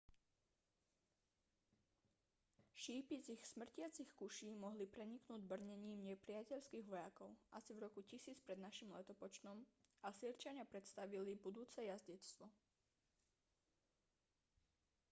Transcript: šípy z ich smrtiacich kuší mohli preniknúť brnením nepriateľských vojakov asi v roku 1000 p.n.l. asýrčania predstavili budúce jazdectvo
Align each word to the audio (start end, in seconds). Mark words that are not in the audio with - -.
šípy 2.83 3.15
z 3.23 3.27
ich 3.37 3.43
smrtiacich 3.53 4.09
kuší 4.19 4.49
mohli 4.63 4.85
preniknúť 4.95 5.41
brnením 5.51 5.99
nepriateľských 6.11 6.85
vojakov 6.91 7.29
asi 7.57 7.71
v 7.77 7.83
roku 7.85 7.99
1000 8.11 8.33
p.n.l. 8.45 8.97
asýrčania 10.09 10.65
predstavili 10.73 11.31
budúce 11.45 11.79
jazdectvo 11.91 12.45